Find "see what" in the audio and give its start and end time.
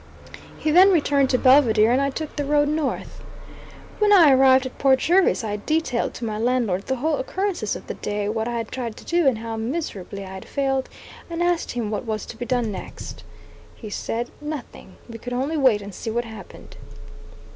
15.93-16.25